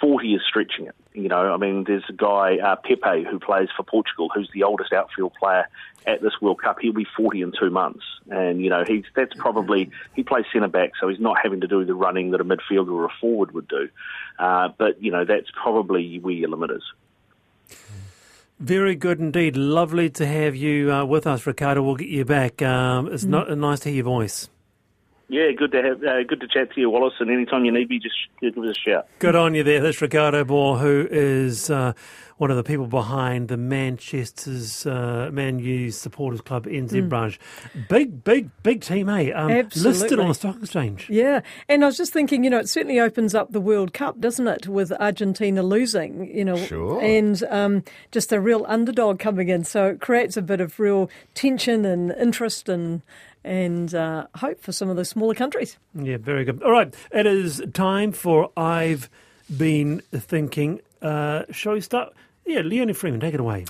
40 0.01 0.33
is 0.33 0.41
stretching 0.47 0.87
it. 0.87 0.95
You 1.13 1.29
know, 1.29 1.53
I 1.53 1.57
mean, 1.57 1.83
there's 1.85 2.03
a 2.09 2.13
guy, 2.13 2.57
uh, 2.57 2.75
Pepe, 2.77 3.23
who 3.29 3.39
plays 3.39 3.69
for 3.75 3.83
Portugal, 3.83 4.29
who's 4.33 4.49
the 4.53 4.63
oldest 4.63 4.91
outfield 4.91 5.33
player 5.39 5.67
at 6.07 6.21
this 6.21 6.33
World 6.41 6.61
Cup. 6.61 6.77
He'll 6.81 6.93
be 6.93 7.05
40 7.15 7.41
in 7.41 7.53
two 7.57 7.69
months. 7.69 8.03
And, 8.29 8.61
you 8.61 8.69
know, 8.69 8.83
he's, 8.85 9.03
that's 9.15 9.33
probably, 9.35 9.91
he 10.15 10.23
plays 10.23 10.45
centre 10.51 10.67
back, 10.67 10.93
so 10.99 11.07
he's 11.07 11.19
not 11.19 11.37
having 11.41 11.61
to 11.61 11.67
do 11.67 11.85
the 11.85 11.93
running 11.93 12.31
that 12.31 12.41
a 12.41 12.45
midfielder 12.45 12.91
or 12.91 13.05
a 13.05 13.13
forward 13.21 13.53
would 13.53 13.67
do. 13.67 13.89
Uh, 14.39 14.69
but, 14.77 15.01
you 15.03 15.11
know, 15.11 15.23
that's 15.23 15.49
probably 15.51 16.19
where 16.19 16.33
your 16.33 16.49
limit 16.49 16.71
is. 16.71 17.77
Very 18.59 18.95
good 18.95 19.19
indeed. 19.19 19.57
Lovely 19.57 20.09
to 20.11 20.25
have 20.25 20.55
you 20.55 20.93
uh, 20.93 21.05
with 21.05 21.27
us, 21.27 21.45
Ricardo. 21.45 21.83
We'll 21.83 21.95
get 21.95 22.09
you 22.09 22.25
back. 22.25 22.61
Um, 22.61 23.11
it's 23.11 23.25
mm. 23.25 23.29
not 23.29 23.57
nice 23.57 23.81
to 23.81 23.89
hear 23.89 23.97
your 23.97 24.05
voice. 24.05 24.49
Yeah, 25.31 25.53
good 25.57 25.71
to 25.71 25.81
have, 25.81 26.03
uh, 26.03 26.23
good 26.23 26.41
to 26.41 26.47
chat 26.49 26.73
to 26.73 26.81
you, 26.81 26.89
Wallace. 26.89 27.13
And 27.21 27.31
anytime 27.31 27.63
you 27.63 27.71
need 27.71 27.89
me, 27.89 27.99
just 27.99 28.15
give 28.41 28.57
us 28.57 28.75
a 28.77 28.89
shout. 28.89 29.07
Good 29.19 29.33
on 29.33 29.55
you 29.55 29.63
there. 29.63 29.79
That's 29.79 30.01
Ricardo 30.01 30.43
Moore, 30.43 30.77
who 30.77 31.07
is 31.09 31.69
uh, 31.69 31.93
one 32.41 32.49
of 32.49 32.57
the 32.57 32.63
people 32.63 32.87
behind 32.87 33.49
the 33.49 33.55
Manchester's 33.55 34.87
uh, 34.87 35.29
Man 35.31 35.59
U's 35.59 35.95
Supporters 35.95 36.41
Club 36.41 36.65
NZ 36.65 37.07
branch. 37.07 37.39
Big, 37.87 38.23
big, 38.23 38.49
big 38.63 38.81
team, 38.81 39.09
eh? 39.09 39.29
Um, 39.29 39.69
listed 39.75 40.17
on 40.19 40.27
the 40.27 40.33
stock 40.33 40.55
exchange. 40.59 41.07
Yeah, 41.07 41.41
and 41.69 41.83
I 41.83 41.85
was 41.85 41.97
just 41.97 42.11
thinking, 42.11 42.43
you 42.43 42.49
know, 42.49 42.57
it 42.57 42.67
certainly 42.67 42.99
opens 42.99 43.35
up 43.35 43.51
the 43.51 43.61
World 43.61 43.93
Cup, 43.93 44.19
doesn't 44.19 44.47
it, 44.47 44.67
with 44.67 44.91
Argentina 44.93 45.61
losing, 45.61 46.35
you 46.35 46.43
know, 46.43 46.55
Sure. 46.57 46.99
and 46.99 47.43
um, 47.43 47.83
just 48.11 48.33
a 48.33 48.41
real 48.41 48.65
underdog 48.67 49.19
coming 49.19 49.49
in. 49.49 49.63
So 49.63 49.89
it 49.89 50.01
creates 50.01 50.35
a 50.35 50.41
bit 50.41 50.61
of 50.61 50.79
real 50.79 51.11
tension 51.35 51.85
and 51.85 52.11
interest 52.11 52.67
and 52.69 53.03
and 53.43 53.93
uh, 53.93 54.25
hope 54.33 54.61
for 54.61 54.71
some 54.71 54.89
of 54.89 54.95
the 54.95 55.05
smaller 55.05 55.35
countries. 55.35 55.77
Yeah, 55.93 56.17
very 56.17 56.43
good. 56.43 56.63
All 56.63 56.71
right, 56.71 56.91
it 57.11 57.27
is 57.27 57.61
time 57.73 58.13
for 58.13 58.49
I've 58.57 59.11
been 59.55 60.01
thinking. 60.11 60.81
Uh, 61.03 61.43
shall 61.51 61.73
we 61.73 61.81
start? 61.81 62.13
Yeah, 62.45 62.61
Leonie 62.61 62.93
Freeman, 62.93 63.19
take 63.19 63.33
it 63.33 63.39
away. 63.39 63.65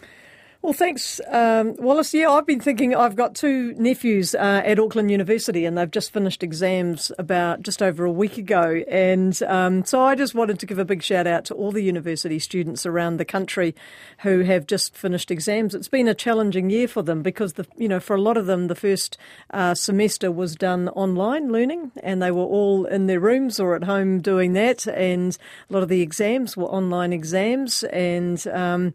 Well, 0.63 0.73
thanks, 0.73 1.19
um, 1.27 1.75
Wallace. 1.77 2.13
Yeah, 2.13 2.29
I've 2.29 2.45
been 2.45 2.59
thinking. 2.59 2.95
I've 2.95 3.15
got 3.15 3.33
two 3.33 3.73
nephews 3.79 4.35
uh, 4.35 4.61
at 4.63 4.77
Auckland 4.77 5.09
University, 5.09 5.65
and 5.65 5.75
they've 5.75 5.89
just 5.89 6.13
finished 6.13 6.43
exams 6.43 7.11
about 7.17 7.63
just 7.63 7.81
over 7.81 8.05
a 8.05 8.11
week 8.11 8.37
ago. 8.37 8.83
And 8.87 9.41
um, 9.41 9.83
so 9.85 10.03
I 10.03 10.13
just 10.13 10.35
wanted 10.35 10.59
to 10.59 10.67
give 10.67 10.77
a 10.77 10.85
big 10.85 11.01
shout 11.01 11.25
out 11.25 11.45
to 11.45 11.55
all 11.55 11.71
the 11.71 11.81
university 11.81 12.37
students 12.37 12.85
around 12.85 13.17
the 13.17 13.25
country 13.25 13.73
who 14.19 14.41
have 14.41 14.67
just 14.67 14.95
finished 14.95 15.31
exams. 15.31 15.73
It's 15.73 15.87
been 15.87 16.07
a 16.07 16.13
challenging 16.13 16.69
year 16.69 16.87
for 16.87 17.01
them 17.01 17.23
because, 17.23 17.53
the, 17.53 17.65
you 17.75 17.87
know, 17.87 17.99
for 17.99 18.15
a 18.15 18.21
lot 18.21 18.37
of 18.37 18.45
them, 18.45 18.67
the 18.67 18.75
first 18.75 19.17
uh, 19.49 19.73
semester 19.73 20.31
was 20.31 20.55
done 20.55 20.89
online 20.89 21.51
learning, 21.51 21.91
and 22.03 22.21
they 22.21 22.29
were 22.29 22.43
all 22.43 22.85
in 22.85 23.07
their 23.07 23.19
rooms 23.19 23.59
or 23.59 23.75
at 23.75 23.85
home 23.85 24.21
doing 24.21 24.53
that. 24.53 24.85
And 24.85 25.35
a 25.71 25.73
lot 25.73 25.81
of 25.81 25.89
the 25.89 26.01
exams 26.01 26.55
were 26.55 26.65
online 26.65 27.13
exams, 27.13 27.81
and 27.85 28.45
um, 28.45 28.93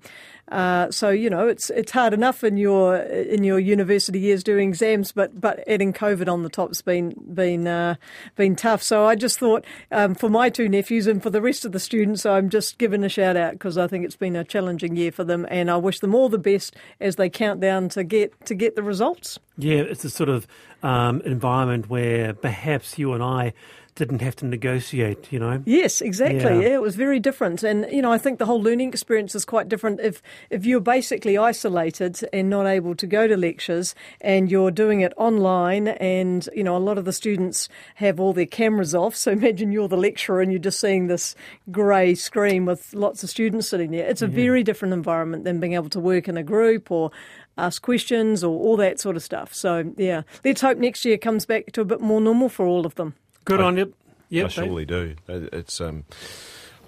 uh, 0.53 0.91
so 0.91 1.11
you 1.11 1.29
know 1.29 1.49
it's 1.49 1.71
it's 1.71 1.91
hard 1.91 2.15
enough 2.15 2.45
in 2.45 2.57
your 2.57 2.97
in 2.97 3.43
your 3.43 3.59
university 3.59 4.21
years 4.21 4.45
doing 4.45 4.69
exams, 4.69 5.12
but 5.12 5.41
but 5.41 5.67
adding 5.67 5.93
COVID 5.93 6.33
on 6.33 6.43
the 6.43 6.49
top's 6.49 6.83
been 6.83 7.15
been 7.33 7.67
uh, 7.67 7.97
been 8.37 8.55
tough. 8.55 8.83
So 8.83 9.07
I 9.07 9.17
just 9.17 9.38
thought 9.38 9.65
um, 9.91 10.15
for 10.15 10.29
my 10.29 10.49
two 10.49 10.69
nephews 10.69 11.07
and 11.07 11.23
for 11.23 11.31
the 11.31 11.43
rest 11.43 11.65
of 11.65 11.73
the 11.73 11.81
students, 11.81 12.25
I'm 12.25 12.49
just 12.49 12.79
giving 12.79 13.03
a 13.03 13.09
shout 13.09 13.37
out 13.37 13.53
because 13.53 13.76
I 13.76 13.88
think 13.88 14.05
it's 14.05 14.17
been 14.17 14.37
a 14.37 14.45
challenging 14.45 14.97
year 14.97 15.11
for 15.11 15.25
them, 15.25 15.47
and 15.50 15.71
I 15.71 15.76
wish 15.76 16.00
them 16.00 16.15
all 16.15 16.29
the 16.29 16.38
best 16.38 16.76
as 17.00 17.17
they 17.17 17.29
count 17.29 17.61
down 17.61 17.88
to 17.91 18.05
get 18.05 18.47
to 18.47 18.55
get 18.55 18.76
the 18.76 18.83
results. 18.83 19.38
Yeah, 19.59 19.79
it's 19.79 20.05
a 20.05 20.11
sort 20.11 20.29
of 20.29 20.47
um, 20.83 21.23
environment 21.23 21.88
where 21.88 22.35
perhaps 22.35 22.99
you 22.99 23.15
and 23.15 23.23
I 23.23 23.53
didn't 23.97 24.21
have 24.21 24.37
to 24.37 24.47
negotiate, 24.47 25.33
you 25.33 25.38
know? 25.38 25.62
Yes, 25.65 26.00
exactly. 26.00 26.41
Yeah. 26.41 26.61
Yeah. 26.61 26.75
it 26.75 26.83
was 26.83 26.95
very 26.95 27.19
different, 27.19 27.62
and 27.62 27.87
you 27.91 28.03
know, 28.03 28.12
I 28.12 28.19
think 28.19 28.38
the 28.38 28.47
whole 28.47 28.62
learning 28.62 28.91
experience 28.91 29.35
is 29.35 29.45
quite 29.45 29.69
different. 29.69 30.00
If 30.00 30.23
if 30.50 30.65
you're 30.65 30.81
basically 30.81 31.37
isolated 31.37 32.21
and 32.33 32.49
not 32.49 32.67
able 32.67 32.95
to 32.95 33.07
go 33.07 33.26
to 33.26 33.37
lectures, 33.37 33.95
and 34.21 34.50
you're 34.50 34.71
doing 34.71 35.00
it 35.00 35.12
online, 35.17 35.88
and 35.88 36.49
you 36.55 36.62
know, 36.62 36.76
a 36.76 36.79
lot 36.79 36.99
of 36.99 37.05
the 37.05 37.12
students 37.12 37.69
have 37.97 38.21
all 38.21 38.33
their 38.33 38.47
cameras 38.47 38.95
off. 38.95 39.17
So 39.17 39.33
imagine 39.41 39.73
you're 39.73 39.88
the 39.88 39.97
lecturer 39.97 40.41
and 40.41 40.53
you're 40.53 40.61
just 40.61 40.79
seeing 40.79 41.07
this 41.07 41.35
grey 41.71 42.15
screen 42.15 42.67
with 42.67 42.93
lots 42.95 43.25
of 43.25 43.31
students 43.31 43.69
sitting 43.69 43.91
there. 43.91 44.07
It's 44.07 44.23
a 44.23 44.26
very 44.26 44.62
different 44.62 44.95
environment 44.95 45.45
than 45.45 45.59
being 45.59 45.73
able 45.73 45.88
to 45.91 46.00
work 46.00 46.29
in 46.29 46.37
a 46.37 46.43
group 46.43 46.91
or 46.91 47.11
ask 47.59 47.81
questions 47.83 48.45
or 48.45 48.50
all 48.50 48.76
that 48.76 49.00
sort 49.00 49.17
of 49.17 49.23
stuff. 49.23 49.55
So 49.55 49.93
yeah, 49.97 50.23
let's 50.45 50.61
hope 50.61 50.79
next 50.79 51.05
year 51.05 51.17
comes 51.17 51.47
back 51.47 51.73
to 51.73 51.81
a 51.81 51.85
bit 51.85 52.00
more 52.00 52.21
normal 52.21 52.49
for 52.49 52.67
all 52.67 52.85
of 52.85 52.95
them. 52.97 53.15
Good 53.47 53.61
I- 53.61 53.65
on 53.65 53.76
you. 53.79 53.95
Yep, 54.29 54.47
I 54.47 54.49
surely 54.49 54.85
do. 54.85 55.15
It's 55.29 55.81
um, 55.81 56.05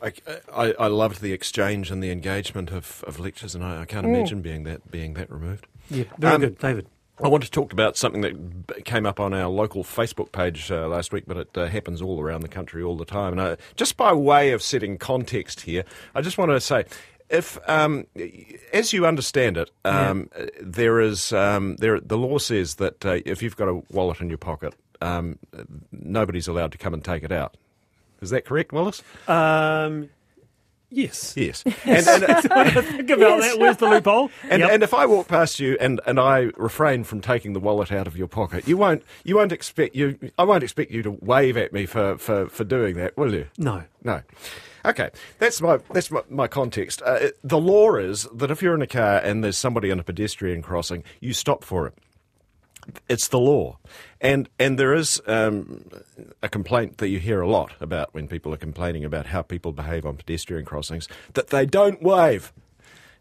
I, 0.02 0.12
I, 0.52 0.72
I 0.72 0.86
loved 0.88 1.20
the 1.20 1.32
exchange 1.32 1.90
and 1.90 2.02
the 2.02 2.10
engagement 2.10 2.72
of, 2.72 3.04
of 3.06 3.20
lectures, 3.20 3.54
and 3.54 3.62
I, 3.64 3.82
I 3.82 3.84
can't 3.84 4.04
imagine 4.04 4.42
being 4.42 4.64
that 4.64 4.90
being 4.90 5.14
that 5.14 5.30
removed. 5.30 5.68
Yeah, 5.88 6.04
very 6.18 6.34
Um, 6.34 6.40
good, 6.40 6.58
David. 6.58 6.88
I 7.22 7.28
want 7.28 7.44
to 7.44 7.50
talk 7.50 7.72
about 7.72 7.96
something 7.96 8.20
that 8.22 8.84
came 8.84 9.06
up 9.06 9.18
on 9.18 9.34
our 9.34 9.48
local 9.48 9.82
Facebook 9.84 10.30
page 10.32 10.70
uh, 10.70 10.88
last 10.88 11.12
week, 11.12 11.24
but 11.26 11.36
it 11.36 11.58
uh, 11.58 11.66
happens 11.66 12.02
all 12.02 12.20
around 12.20 12.42
the 12.42 12.48
country 12.48 12.82
all 12.82 12.96
the 12.96 13.04
time. 13.04 13.32
And 13.32 13.40
uh, 13.40 13.56
just 13.76 13.96
by 13.96 14.12
way 14.12 14.52
of 14.52 14.62
setting 14.62 14.98
context 14.98 15.62
here, 15.62 15.84
I 16.14 16.20
just 16.22 16.38
want 16.38 16.50
to 16.50 16.60
say. 16.60 16.84
If, 17.30 17.58
um, 17.68 18.06
as 18.72 18.94
you 18.94 19.04
understand 19.06 19.58
it, 19.58 19.70
um, 19.84 20.30
uh, 20.34 20.46
there 20.62 20.98
is 20.98 21.30
um, 21.32 21.76
there. 21.76 22.00
The 22.00 22.16
law 22.16 22.38
says 22.38 22.76
that 22.76 23.04
uh, 23.04 23.18
if 23.26 23.42
you've 23.42 23.56
got 23.56 23.68
a 23.68 23.82
wallet 23.90 24.20
in 24.22 24.28
your 24.30 24.38
pocket, 24.38 24.74
um, 25.00 25.38
nobody's 25.92 26.48
allowed 26.48 26.72
to 26.72 26.78
come 26.78 26.94
and 26.94 27.04
take 27.04 27.22
it 27.22 27.32
out. 27.32 27.56
Is 28.20 28.30
that 28.30 28.44
correct, 28.44 28.72
Wallace? 28.72 29.02
Um, 29.28 30.08
yes. 30.90 31.34
Yes. 31.36 31.62
And, 31.84 32.06
and, 32.06 32.44
Think 32.84 33.10
about 33.10 33.40
that. 33.40 33.56
Where's 33.58 33.76
the 33.76 33.88
loophole? 33.88 34.30
And, 34.50 34.60
Yep. 34.60 34.70
and 34.72 34.82
if 34.82 34.92
I 34.94 35.06
walk 35.06 35.28
past 35.28 35.60
you 35.60 35.76
and, 35.80 36.00
and 36.06 36.18
I 36.18 36.50
refrain 36.56 37.04
from 37.04 37.20
taking 37.20 37.52
the 37.52 37.60
wallet 37.60 37.92
out 37.92 38.06
of 38.06 38.16
your 38.16 38.26
pocket, 38.28 38.66
you 38.66 38.76
won't 38.76 39.02
you 39.24 39.36
won't 39.36 39.52
expect 39.52 39.94
you 39.94 40.18
I 40.38 40.44
won't 40.44 40.64
expect 40.64 40.90
you 40.90 41.02
to 41.02 41.10
wave 41.20 41.56
at 41.56 41.72
me 41.72 41.86
for, 41.86 42.18
for, 42.18 42.48
for 42.48 42.64
doing 42.64 42.96
that, 42.96 43.16
will 43.16 43.34
you? 43.34 43.46
no. 43.56 43.84
No. 44.02 44.22
Okay, 44.84 45.10
that's 45.38 45.60
my 45.60 45.78
that's 45.92 46.10
my, 46.10 46.22
my 46.30 46.46
context. 46.46 47.02
Uh, 47.02 47.28
the 47.44 47.58
law 47.58 47.96
is 47.96 48.26
that 48.32 48.50
if 48.50 48.62
you're 48.62 48.74
in 48.74 48.80
a 48.80 48.86
car 48.86 49.18
and 49.18 49.44
there's 49.44 49.58
somebody 49.58 49.90
on 49.90 49.98
a 50.00 50.04
pedestrian 50.04 50.62
crossing, 50.62 51.02
you 51.20 51.32
stop 51.34 51.62
for 51.64 51.86
it. 51.88 51.94
It's 53.08 53.28
the 53.28 53.38
law, 53.38 53.78
and 54.20 54.48
and 54.58 54.78
there 54.78 54.94
is 54.94 55.20
um, 55.26 55.84
a 56.42 56.48
complaint 56.48 56.98
that 56.98 57.08
you 57.08 57.18
hear 57.18 57.40
a 57.40 57.48
lot 57.48 57.72
about 57.80 58.14
when 58.14 58.28
people 58.28 58.52
are 58.54 58.58
complaining 58.58 59.04
about 59.04 59.26
how 59.26 59.42
people 59.42 59.72
behave 59.72 60.06
on 60.06 60.16
pedestrian 60.16 60.64
crossings 60.64 61.08
that 61.34 61.48
they 61.48 61.66
don't 61.66 62.02
wave. 62.02 62.52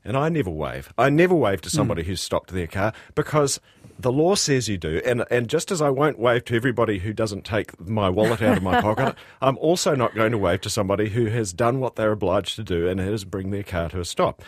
And 0.04 0.16
I 0.16 0.30
never 0.30 0.50
wave. 0.50 0.94
I 0.98 1.10
never 1.10 1.36
wave 1.36 1.60
to 1.62 1.70
somebody 1.70 2.04
who's 2.04 2.22
stopped 2.22 2.52
their 2.52 2.68
car 2.68 2.94
because 3.14 3.60
the 4.00 4.12
law 4.12 4.36
says 4.36 4.70
you 4.70 4.78
do. 4.78 5.02
And 5.06 5.26
and 5.30 5.50
just 5.50 5.72
as 5.72 5.82
I 5.82 5.90
won't 5.90 6.20
wave 6.20 6.46
to 6.46 6.56
everybody 6.56 7.00
who 7.00 7.14
doesn't 7.14 7.44
take 7.44 7.80
my 7.80 8.10
wallet 8.10 8.42
out 8.42 8.58
of 8.58 8.64
my 8.64 8.82
pocket, 8.88 9.16
I'm 9.42 9.58
also 9.58 9.96
not 9.96 10.16
going 10.16 10.32
to 10.32 10.38
wave 10.38 10.62
to 10.62 10.70
somebody 10.70 11.10
who 11.10 11.26
has 11.26 11.54
done 11.54 11.80
what 11.80 11.96
they're 11.96 12.12
obliged 12.12 12.56
to 12.56 12.64
do 12.64 12.88
and 12.88 13.00
is 13.00 13.26
bring 13.26 13.52
their 13.52 13.64
car 13.64 13.90
to 13.90 14.00
a 14.00 14.06
stop. 14.06 14.42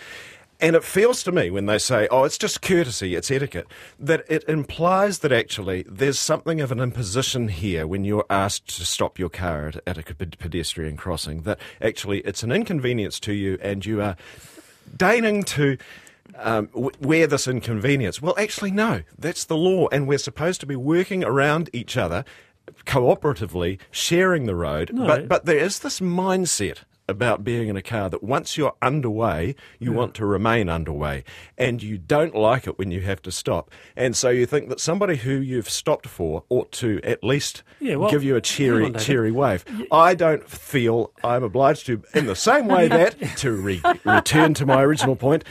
And 0.62 0.76
it 0.76 0.84
feels 0.84 1.24
to 1.24 1.32
me 1.32 1.50
when 1.50 1.68
they 1.68 1.78
say, 1.78 2.08
oh, 2.12 2.26
it's 2.26 2.38
just 2.38 2.62
courtesy, 2.62 3.16
it's 3.16 3.32
etiquette, 3.32 3.68
that 3.98 4.26
it 4.28 4.44
implies 4.48 5.20
that 5.20 5.32
actually 5.32 5.86
there's 5.88 6.20
something 6.20 6.60
of 6.60 6.72
an 6.72 6.80
imposition 6.80 7.48
here 7.48 7.88
when 7.88 8.04
you're 8.04 8.26
asked 8.30 8.76
to 8.78 8.86
stop 8.86 9.18
your 9.18 9.30
car 9.30 9.68
at, 9.68 9.82
at 9.88 9.98
a 9.98 10.16
pedestrian 10.16 10.98
crossing, 10.98 11.44
that 11.44 11.60
actually 11.82 12.20
it's 12.22 12.44
an 12.44 12.52
inconvenience 12.52 13.22
to 13.22 13.34
you 13.34 13.58
and 13.62 13.86
you 13.86 14.02
are 14.02 14.18
deigning 14.98 15.44
to 15.44 15.78
um, 16.36 16.68
w- 16.68 16.92
wear 17.00 17.26
this 17.26 17.48
inconvenience. 17.48 18.22
Well, 18.22 18.36
actually, 18.38 18.72
no, 18.72 19.04
that's 19.18 19.46
the 19.46 19.58
law, 19.58 19.88
and 19.94 20.08
we're 20.08 20.18
supposed 20.18 20.60
to 20.60 20.66
be 20.66 20.76
working 20.76 21.24
around 21.24 21.70
each 21.72 21.96
other 21.96 22.26
cooperatively, 22.86 23.80
sharing 23.92 24.46
the 24.46 24.56
road. 24.56 24.92
No. 24.94 25.08
But, 25.08 25.28
but 25.28 25.46
there 25.46 25.58
is 25.58 25.80
this 25.80 26.00
mindset 26.00 26.80
about 27.10 27.44
being 27.44 27.68
in 27.68 27.76
a 27.76 27.82
car 27.82 28.10
that 28.10 28.24
once 28.24 28.58
you're 28.58 28.76
underway, 28.82 29.56
you 29.80 29.92
want 29.92 30.14
to 30.16 30.26
remain 30.26 30.70
underway, 30.70 31.24
and 31.58 31.82
you 31.84 31.98
don't 31.98 32.36
like 32.36 32.68
it 32.68 32.78
when 32.80 32.92
you 32.92 33.02
have 33.02 33.22
to 33.24 33.32
stop. 33.32 33.72
And 33.96 34.16
so 34.16 34.30
you 34.30 34.46
think 34.46 34.70
that 34.70 34.80
somebody 34.80 35.18
who 35.18 35.32
you've 35.32 35.70
stopped 35.70 36.08
for 36.08 36.44
ought 36.50 36.72
to 36.74 37.02
at 37.04 37.24
least 37.24 37.64
Yeah, 37.80 37.96
well, 37.96 38.10
give 38.10 38.24
you 38.24 38.36
a 38.36 38.42
cheery, 38.42 38.86
on, 38.86 38.94
cheery 38.94 39.32
wave. 39.32 39.66
I 39.92 40.16
don't 40.16 40.48
feel 40.48 41.12
I'm 41.24 41.44
obliged 41.44 41.86
to, 41.88 42.02
in 42.14 42.26
the 42.28 42.36
same 42.36 42.68
way 42.68 42.88
that, 43.00 43.16
to 43.38 43.52
re- 43.52 43.82
return 44.06 44.54
to 44.56 44.66
my 44.66 44.82
original 44.84 45.16
point, 45.16 45.44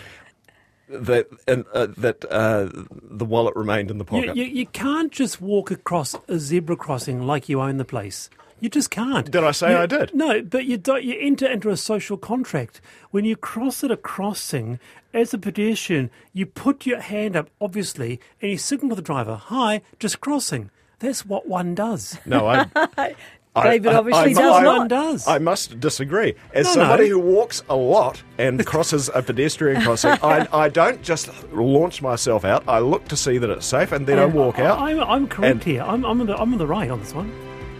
that 0.89 1.29
and, 1.47 1.67
uh, 1.75 1.89
that 1.99 2.25
uh, 2.31 2.69
the 3.11 3.25
wallet 3.27 3.55
remained 3.57 3.91
in 3.91 3.99
the 3.99 4.05
You, 4.05 4.21
pocket. 4.23 4.37
you, 4.37 4.45
you 4.45 4.67
can't 4.67 5.13
just 5.13 5.39
walk 5.41 5.71
across 5.71 6.17
a 6.29 6.39
zebra 6.39 6.77
crossing 6.77 7.27
like 7.27 7.49
you 7.49 7.61
own 7.61 7.77
the 7.77 7.85
place. 7.85 8.31
You 8.61 8.69
just 8.69 8.91
can't. 8.91 9.31
Did 9.31 9.45
I 9.45 9.53
say 9.53 9.71
You- 9.73 9.79
I 9.79 9.87
did? 9.87 10.15
No, 10.15 10.43
but 10.43 10.65
you 10.65 10.77
don't. 10.77 11.05
You 11.05 11.17
enter 11.21 11.47
into 11.47 11.71
a 11.71 11.77
social 11.77 12.17
contract 12.17 12.81
when 13.11 13.25
you 13.25 13.37
cross 13.37 13.85
at 13.85 13.91
a 13.91 13.97
crossing. 13.97 14.79
As 15.15 15.33
a 15.33 15.39
pedestrian, 15.39 16.11
you 16.35 16.45
put 16.45 16.85
your 16.85 17.01
hand 17.01 17.35
up, 17.35 17.49
obviously, 17.63 18.21
and 18.43 18.51
you 18.51 18.59
signal 18.59 18.91
to 18.91 18.97
the 18.97 19.03
driver, 19.03 19.37
"Hi, 19.37 19.81
just 19.99 20.21
crossing." 20.21 20.71
That's 20.99 21.25
what 21.25 21.47
one 21.49 21.75
does. 21.75 22.19
no, 22.27 22.47
I. 22.47 23.15
David 23.61 23.93
obviously 23.95 24.35
does 24.35 24.51
What 24.53 24.63
not. 24.63 24.79
one 24.79 24.89
does. 24.89 25.27
I 25.27 25.39
must 25.39 25.81
disagree. 25.81 26.35
As 26.53 26.67
No, 26.67 26.73
somebody 26.75 27.05
no. 27.09 27.15
who 27.15 27.19
walks 27.21 27.63
a 27.69 27.75
lot 27.75 28.23
and 28.37 28.65
crosses 28.65 29.11
a 29.13 29.21
pedestrian 29.23 29.83
crossing, 29.83 30.11
I, 30.23 30.47
I 30.53 30.69
don't 30.69 31.03
just 31.03 31.29
launch 31.53 32.01
myself 32.01 32.45
out. 32.45 32.63
I 32.69 32.79
look 32.79 33.09
to 33.09 33.17
see 33.17 33.37
that 33.39 33.51
it's 33.51 33.67
safe 33.67 33.91
and 33.91 34.07
then 34.07 34.21
I 34.21 34.27
walk 34.27 34.61
out. 34.61 34.79
I'm, 34.79 35.01
I'm 35.01 35.27
correct 35.27 35.51
And- 35.53 35.65
here. 35.65 35.83
I'm, 35.83 36.05
I'm, 36.05 36.21
on 36.21 36.27
the, 36.29 36.37
I'm 36.37 36.53
on 36.53 36.59
the 36.59 36.67
right 36.69 36.89
on 36.89 37.01
this 37.01 37.13
one. 37.15 37.33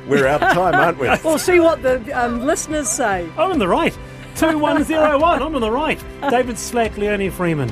We're 0.09 0.27
out 0.27 0.43
of 0.43 0.53
time, 0.55 0.75
aren't 0.75 0.99
we? 0.99 1.09
We'll 1.25 1.39
see 1.39 1.61
what 1.61 1.83
the 1.83 2.01
um, 2.13 2.45
listeners 2.47 2.89
say. 2.89 3.29
I'm 3.37 3.51
on 3.53 3.59
the 3.59 3.69
right. 3.69 3.93
2101. 4.37 5.43
I'm 5.43 5.55
on 5.55 5.61
the 5.61 5.71
right. 5.71 6.03
David 6.31 6.59
Slack, 6.59 6.97
Leonie 6.97 7.31
Freeman. 7.31 7.71